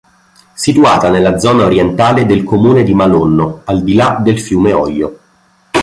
Situata 0.55 1.11
nella 1.11 1.37
zona 1.37 1.63
orientale 1.65 2.25
del 2.25 2.41
comune 2.43 2.81
di 2.81 2.95
Malonno 2.95 3.61
al 3.65 3.83
di 3.83 3.93
là 3.93 4.17
del 4.19 4.39
fiume 4.39 4.73
Oglio. 4.73 5.19